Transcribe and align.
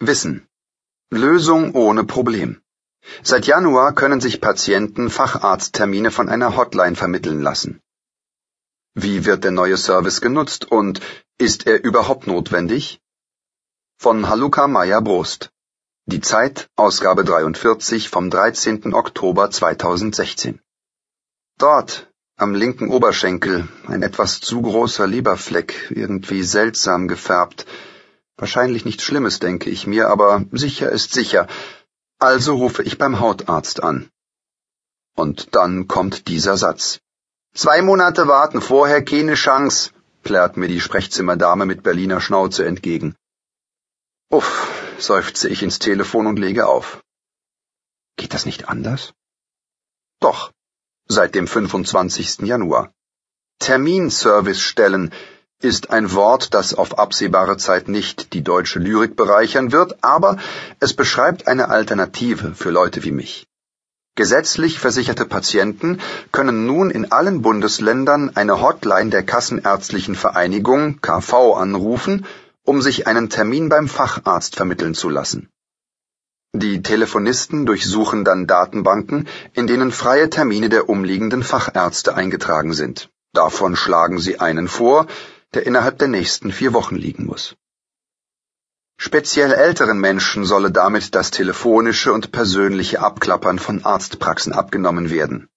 Wissen. 0.00 0.46
Lösung 1.10 1.74
ohne 1.74 2.04
Problem. 2.04 2.62
Seit 3.24 3.46
Januar 3.46 3.94
können 3.94 4.20
sich 4.20 4.40
Patienten 4.40 5.10
Facharzttermine 5.10 6.12
von 6.12 6.28
einer 6.28 6.56
Hotline 6.56 6.94
vermitteln 6.94 7.42
lassen. 7.42 7.80
Wie 8.94 9.24
wird 9.24 9.42
der 9.42 9.50
neue 9.50 9.76
Service 9.76 10.20
genutzt 10.20 10.70
und 10.70 11.00
ist 11.36 11.66
er 11.66 11.82
überhaupt 11.82 12.28
notwendig? 12.28 13.00
Von 13.96 14.28
Haluka 14.28 14.68
Meyer-Brost. 14.68 15.50
Die 16.06 16.20
Zeit, 16.20 16.68
Ausgabe 16.76 17.24
43 17.24 18.08
vom 18.08 18.30
13. 18.30 18.94
Oktober 18.94 19.50
2016. 19.50 20.60
Dort, 21.58 22.08
am 22.36 22.54
linken 22.54 22.88
Oberschenkel, 22.88 23.66
ein 23.88 24.04
etwas 24.04 24.40
zu 24.40 24.62
großer 24.62 25.08
Leberfleck, 25.08 25.90
irgendwie 25.90 26.44
seltsam 26.44 27.08
gefärbt. 27.08 27.66
Wahrscheinlich 28.38 28.84
nichts 28.84 29.02
Schlimmes, 29.02 29.40
denke 29.40 29.68
ich 29.68 29.86
mir, 29.86 30.08
aber 30.08 30.44
sicher 30.52 30.90
ist 30.90 31.12
sicher. 31.12 31.48
Also 32.18 32.54
rufe 32.54 32.84
ich 32.84 32.96
beim 32.96 33.18
Hautarzt 33.18 33.82
an. 33.82 34.10
Und 35.16 35.56
dann 35.56 35.88
kommt 35.88 36.28
dieser 36.28 36.56
Satz. 36.56 37.00
Zwei 37.52 37.82
Monate 37.82 38.28
warten, 38.28 38.60
vorher 38.60 39.04
keine 39.04 39.34
Chance, 39.34 39.90
plärrt 40.22 40.56
mir 40.56 40.68
die 40.68 40.80
Sprechzimmerdame 40.80 41.66
mit 41.66 41.82
Berliner 41.82 42.20
Schnauze 42.20 42.64
entgegen. 42.64 43.16
Uff, 44.30 44.68
seufze 44.98 45.48
ich 45.48 45.64
ins 45.64 45.80
Telefon 45.80 46.28
und 46.28 46.38
lege 46.38 46.68
auf. 46.68 47.02
Geht 48.16 48.34
das 48.34 48.46
nicht 48.46 48.68
anders? 48.68 49.12
Doch, 50.20 50.52
seit 51.08 51.34
dem 51.34 51.48
25. 51.48 52.40
Januar. 52.40 52.92
Terminservicestellen 53.58 55.12
ist 55.62 55.90
ein 55.90 56.12
Wort, 56.12 56.54
das 56.54 56.74
auf 56.74 56.98
absehbare 56.98 57.56
Zeit 57.56 57.88
nicht 57.88 58.32
die 58.32 58.42
deutsche 58.42 58.78
Lyrik 58.78 59.16
bereichern 59.16 59.72
wird, 59.72 60.02
aber 60.02 60.38
es 60.80 60.94
beschreibt 60.94 61.48
eine 61.48 61.68
Alternative 61.68 62.54
für 62.54 62.70
Leute 62.70 63.04
wie 63.04 63.12
mich. 63.12 63.46
Gesetzlich 64.14 64.78
versicherte 64.78 65.26
Patienten 65.26 66.00
können 66.32 66.66
nun 66.66 66.90
in 66.90 67.12
allen 67.12 67.42
Bundesländern 67.42 68.32
eine 68.34 68.60
Hotline 68.60 69.10
der 69.10 69.22
Kassenärztlichen 69.22 70.16
Vereinigung 70.16 71.00
KV 71.00 71.54
anrufen 71.54 72.26
um 72.68 72.82
sich 72.82 73.06
einen 73.06 73.30
Termin 73.30 73.70
beim 73.70 73.88
Facharzt 73.88 74.54
vermitteln 74.54 74.94
zu 74.94 75.08
lassen. 75.08 75.48
Die 76.52 76.82
Telefonisten 76.82 77.64
durchsuchen 77.64 78.26
dann 78.26 78.46
Datenbanken, 78.46 79.26
in 79.54 79.66
denen 79.66 79.90
freie 79.90 80.28
Termine 80.28 80.68
der 80.68 80.90
umliegenden 80.90 81.42
Fachärzte 81.42 82.14
eingetragen 82.14 82.74
sind. 82.74 83.08
Davon 83.32 83.74
schlagen 83.74 84.18
sie 84.18 84.38
einen 84.40 84.68
vor, 84.68 85.06
der 85.54 85.66
innerhalb 85.66 85.98
der 85.98 86.08
nächsten 86.08 86.52
vier 86.52 86.72
Wochen 86.72 86.96
liegen 86.96 87.26
muss. 87.26 87.56
Speziell 89.00 89.52
älteren 89.52 90.00
Menschen 90.00 90.44
solle 90.44 90.72
damit 90.72 91.14
das 91.14 91.30
telefonische 91.30 92.12
und 92.12 92.32
persönliche 92.32 93.00
Abklappern 93.00 93.58
von 93.58 93.84
Arztpraxen 93.84 94.52
abgenommen 94.52 95.10
werden. 95.10 95.48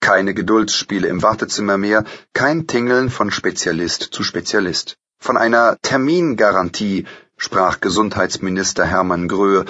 Keine 0.00 0.32
Geduldsspiele 0.32 1.08
im 1.08 1.22
Wartezimmer 1.22 1.76
mehr, 1.76 2.04
kein 2.32 2.66
Tingeln 2.66 3.10
von 3.10 3.30
Spezialist 3.30 4.02
zu 4.02 4.22
Spezialist. 4.22 4.96
Von 5.18 5.36
einer 5.36 5.76
Termingarantie 5.82 7.06
sprach 7.36 7.80
Gesundheitsminister 7.80 8.84
Hermann 8.84 9.28
Gröhe 9.28 9.64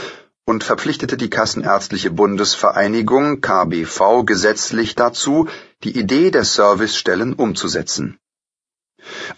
und 0.45 0.65
verpflichtete 0.65 1.17
die 1.17 1.31
Kassenärztliche 1.31 2.11
Bundesvereinigung 2.11 3.41
KBV 3.41 4.25
gesetzlich 4.25 4.95
dazu, 4.95 5.49
die 5.85 5.97
Idee 5.99 6.31
der 6.31 6.45
Servicestellen 6.45 7.33
umzusetzen. 7.33 8.19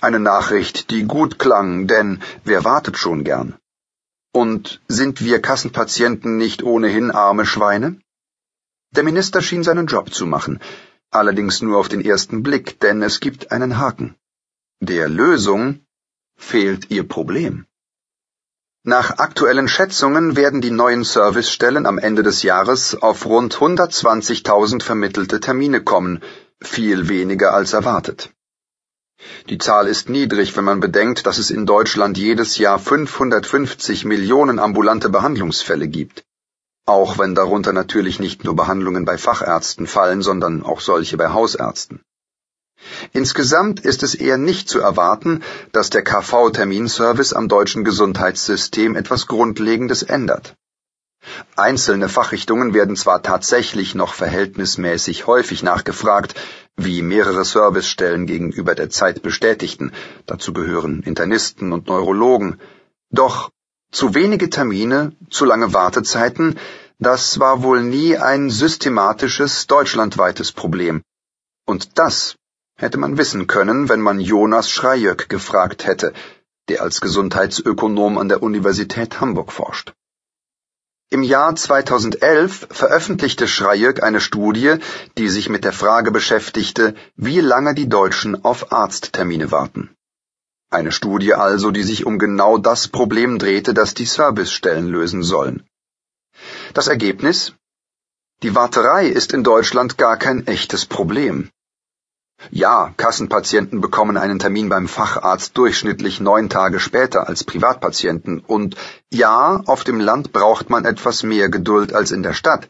Eine 0.00 0.20
Nachricht, 0.20 0.90
die 0.90 1.04
gut 1.04 1.38
klang, 1.38 1.86
denn 1.86 2.20
wer 2.44 2.64
wartet 2.64 2.98
schon 2.98 3.24
gern? 3.24 3.54
Und 4.32 4.80
sind 4.88 5.24
wir 5.24 5.40
Kassenpatienten 5.40 6.36
nicht 6.36 6.62
ohnehin 6.62 7.10
arme 7.10 7.46
Schweine? 7.46 8.00
Der 8.96 9.04
Minister 9.04 9.42
schien 9.42 9.62
seinen 9.62 9.86
Job 9.86 10.12
zu 10.12 10.26
machen, 10.26 10.60
allerdings 11.10 11.62
nur 11.62 11.78
auf 11.78 11.88
den 11.88 12.04
ersten 12.04 12.42
Blick, 12.42 12.80
denn 12.80 13.02
es 13.02 13.20
gibt 13.20 13.52
einen 13.52 13.78
Haken. 13.78 14.16
Der 14.80 15.08
Lösung 15.08 15.80
fehlt 16.36 16.90
Ihr 16.90 17.06
Problem? 17.06 17.66
Nach 18.86 19.18
aktuellen 19.18 19.66
Schätzungen 19.66 20.36
werden 20.36 20.60
die 20.60 20.70
neuen 20.70 21.04
Servicestellen 21.04 21.86
am 21.86 21.96
Ende 21.96 22.22
des 22.22 22.42
Jahres 22.42 22.94
auf 22.94 23.24
rund 23.24 23.56
120.000 23.56 24.82
vermittelte 24.82 25.40
Termine 25.40 25.82
kommen, 25.82 26.20
viel 26.60 27.08
weniger 27.08 27.54
als 27.54 27.72
erwartet. 27.72 28.33
Die 29.50 29.58
Zahl 29.58 29.88
ist 29.88 30.08
niedrig, 30.08 30.56
wenn 30.56 30.64
man 30.64 30.80
bedenkt, 30.80 31.26
dass 31.26 31.36
es 31.36 31.50
in 31.50 31.66
Deutschland 31.66 32.16
jedes 32.16 32.56
Jahr 32.56 32.78
550 32.78 34.06
Millionen 34.06 34.58
ambulante 34.58 35.10
Behandlungsfälle 35.10 35.86
gibt. 35.86 36.24
Auch 36.86 37.18
wenn 37.18 37.34
darunter 37.34 37.74
natürlich 37.74 38.18
nicht 38.18 38.44
nur 38.44 38.56
Behandlungen 38.56 39.04
bei 39.04 39.18
Fachärzten 39.18 39.86
fallen, 39.86 40.22
sondern 40.22 40.62
auch 40.62 40.80
solche 40.80 41.18
bei 41.18 41.28
Hausärzten. 41.28 42.00
Insgesamt 43.12 43.80
ist 43.80 44.02
es 44.02 44.14
eher 44.14 44.38
nicht 44.38 44.68
zu 44.68 44.80
erwarten, 44.80 45.42
dass 45.72 45.90
der 45.90 46.02
KV-Terminservice 46.02 47.34
am 47.34 47.48
deutschen 47.48 47.84
Gesundheitssystem 47.84 48.96
etwas 48.96 49.26
Grundlegendes 49.26 50.02
ändert. 50.02 50.54
Einzelne 51.56 52.08
Fachrichtungen 52.08 52.74
werden 52.74 52.96
zwar 52.96 53.22
tatsächlich 53.22 53.94
noch 53.94 54.14
verhältnismäßig 54.14 55.26
häufig 55.26 55.62
nachgefragt, 55.62 56.34
wie 56.76 57.02
mehrere 57.02 57.44
Servicestellen 57.44 58.26
gegenüber 58.26 58.74
der 58.74 58.90
Zeit 58.90 59.22
bestätigten, 59.22 59.92
dazu 60.26 60.52
gehören 60.52 61.02
Internisten 61.02 61.72
und 61.72 61.86
Neurologen, 61.86 62.60
doch 63.10 63.50
zu 63.92 64.14
wenige 64.14 64.50
Termine, 64.50 65.12
zu 65.30 65.44
lange 65.44 65.72
Wartezeiten, 65.72 66.58
das 66.98 67.38
war 67.38 67.62
wohl 67.62 67.82
nie 67.82 68.16
ein 68.16 68.50
systematisches 68.50 69.66
deutschlandweites 69.66 70.52
Problem. 70.52 71.02
Und 71.66 71.98
das 71.98 72.36
Hätte 72.76 72.98
man 72.98 73.16
wissen 73.18 73.46
können, 73.46 73.88
wenn 73.88 74.00
man 74.00 74.18
Jonas 74.18 74.68
Schreijöck 74.68 75.28
gefragt 75.28 75.86
hätte, 75.86 76.12
der 76.68 76.82
als 76.82 77.00
Gesundheitsökonom 77.00 78.18
an 78.18 78.28
der 78.28 78.42
Universität 78.42 79.20
Hamburg 79.20 79.52
forscht. 79.52 79.92
Im 81.10 81.22
Jahr 81.22 81.54
2011 81.54 82.68
veröffentlichte 82.70 83.46
Schreijöck 83.46 84.02
eine 84.02 84.20
Studie, 84.20 84.76
die 85.18 85.28
sich 85.28 85.48
mit 85.48 85.64
der 85.64 85.72
Frage 85.72 86.10
beschäftigte, 86.10 86.94
wie 87.14 87.40
lange 87.40 87.74
die 87.74 87.88
Deutschen 87.88 88.44
auf 88.44 88.72
Arzttermine 88.72 89.50
warten. 89.50 89.94
Eine 90.70 90.90
Studie 90.90 91.34
also, 91.34 91.70
die 91.70 91.84
sich 91.84 92.04
um 92.04 92.18
genau 92.18 92.58
das 92.58 92.88
Problem 92.88 93.38
drehte, 93.38 93.74
das 93.74 93.94
die 93.94 94.06
Servicestellen 94.06 94.88
lösen 94.88 95.22
sollen. 95.22 95.68
Das 96.72 96.88
Ergebnis? 96.88 97.52
Die 98.42 98.54
Warterei 98.54 99.06
ist 99.06 99.32
in 99.32 99.44
Deutschland 99.44 99.96
gar 99.98 100.16
kein 100.16 100.46
echtes 100.48 100.84
Problem. 100.84 101.50
Ja, 102.50 102.92
Kassenpatienten 102.96 103.80
bekommen 103.80 104.16
einen 104.16 104.38
Termin 104.38 104.68
beim 104.68 104.86
Facharzt 104.86 105.56
durchschnittlich 105.56 106.20
neun 106.20 106.48
Tage 106.48 106.78
später 106.78 107.26
als 107.28 107.44
Privatpatienten, 107.44 108.40
und 108.40 108.76
ja, 109.10 109.62
auf 109.66 109.84
dem 109.84 110.00
Land 110.00 110.32
braucht 110.32 110.70
man 110.70 110.84
etwas 110.84 111.22
mehr 111.22 111.48
Geduld 111.48 111.92
als 111.92 112.10
in 112.10 112.22
der 112.22 112.34
Stadt. 112.34 112.68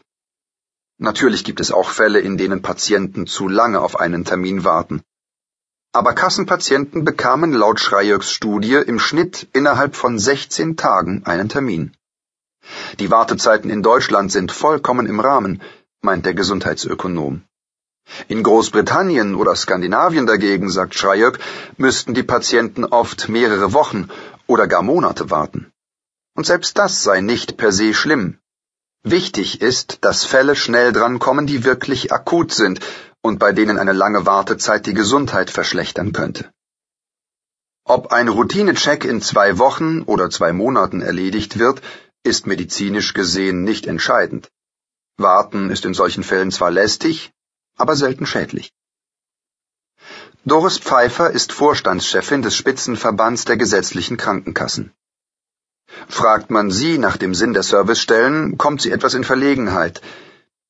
Natürlich 0.97 1.43
gibt 1.43 1.59
es 1.59 1.71
auch 1.71 1.89
Fälle, 1.89 2.19
in 2.19 2.37
denen 2.37 2.61
Patienten 2.61 3.27
zu 3.27 3.47
lange 3.47 3.81
auf 3.81 3.99
einen 3.99 4.23
Termin 4.23 4.63
warten. 4.63 5.03
Aber 5.91 6.13
Kassenpatienten 6.13 7.03
bekamen 7.03 7.53
laut 7.53 7.79
Schreijöks 7.79 8.31
Studie 8.31 8.75
im 8.75 8.99
Schnitt 8.99 9.47
innerhalb 9.53 9.95
von 9.95 10.17
16 10.17 10.77
Tagen 10.77 11.25
einen 11.25 11.49
Termin. 11.49 11.95
Die 12.99 13.11
Wartezeiten 13.11 13.69
in 13.69 13.83
Deutschland 13.83 14.31
sind 14.31 14.51
vollkommen 14.51 15.05
im 15.05 15.19
Rahmen, 15.19 15.61
meint 16.01 16.25
der 16.25 16.33
Gesundheitsökonom. 16.33 17.43
In 18.27 18.43
Großbritannien 18.43 19.35
oder 19.35 19.55
Skandinavien 19.55 20.25
dagegen, 20.25 20.69
sagt 20.69 20.95
Schreier, 20.95 21.33
müssten 21.77 22.13
die 22.13 22.23
Patienten 22.23 22.85
oft 22.85 23.29
mehrere 23.29 23.73
Wochen 23.73 24.09
oder 24.47 24.67
gar 24.67 24.81
Monate 24.81 25.29
warten. 25.29 25.71
Und 26.35 26.45
selbst 26.45 26.77
das 26.77 27.03
sei 27.03 27.21
nicht 27.21 27.57
per 27.57 27.71
se 27.71 27.93
schlimm. 27.93 28.39
Wichtig 29.03 29.61
ist, 29.61 29.99
dass 30.01 30.25
Fälle 30.25 30.55
schnell 30.55 30.91
drankommen, 30.91 31.45
die 31.45 31.63
wirklich 31.63 32.11
akut 32.11 32.51
sind 32.51 32.79
und 33.21 33.37
bei 33.39 33.51
denen 33.51 33.77
eine 33.77 33.93
lange 33.93 34.25
Wartezeit 34.25 34.85
die 34.85 34.93
Gesundheit 34.93 35.49
verschlechtern 35.49 36.11
könnte. 36.11 36.51
Ob 37.83 38.11
ein 38.11 38.27
Routinecheck 38.27 39.05
in 39.05 39.21
zwei 39.21 39.59
Wochen 39.59 40.01
oder 40.01 40.31
zwei 40.31 40.53
Monaten 40.53 41.01
erledigt 41.01 41.59
wird, 41.59 41.81
ist 42.23 42.47
medizinisch 42.47 43.13
gesehen 43.13 43.63
nicht 43.63 43.85
entscheidend. 43.85 44.49
Warten 45.17 45.69
ist 45.69 45.85
in 45.85 45.93
solchen 45.93 46.23
Fällen 46.23 46.51
zwar 46.51 46.71
lästig, 46.71 47.31
aber 47.75 47.95
selten 47.95 48.25
schädlich. 48.25 48.73
Doris 50.45 50.77
Pfeiffer 50.77 51.31
ist 51.31 51.51
Vorstandschefin 51.51 52.41
des 52.41 52.55
Spitzenverbands 52.55 53.45
der 53.45 53.57
gesetzlichen 53.57 54.17
Krankenkassen. 54.17 54.91
Fragt 56.07 56.51
man 56.51 56.69
sie 56.71 56.97
nach 56.97 57.17
dem 57.17 57.33
Sinn 57.33 57.53
der 57.53 57.63
Servicestellen, 57.63 58.57
kommt 58.57 58.81
sie 58.81 58.91
etwas 58.91 59.13
in 59.13 59.23
Verlegenheit. 59.23 60.01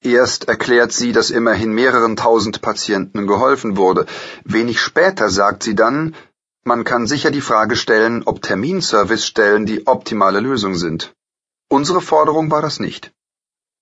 Erst 0.01 0.47
erklärt 0.47 0.91
sie, 0.91 1.11
dass 1.11 1.31
immerhin 1.31 1.73
mehreren 1.73 2.15
tausend 2.15 2.61
Patienten 2.61 3.27
geholfen 3.27 3.75
wurde. 3.75 4.05
Wenig 4.43 4.79
später 4.79 5.29
sagt 5.29 5.63
sie 5.63 5.75
dann, 5.75 6.15
Man 6.63 6.83
kann 6.83 7.07
sicher 7.07 7.31
die 7.31 7.41
Frage 7.41 7.75
stellen, 7.75 8.23
ob 8.23 8.41
Terminservicestellen 8.41 9.65
die 9.65 9.87
optimale 9.87 10.39
Lösung 10.39 10.75
sind. 10.75 11.13
Unsere 11.69 12.01
Forderung 12.01 12.51
war 12.51 12.61
das 12.61 12.79
nicht. 12.79 13.11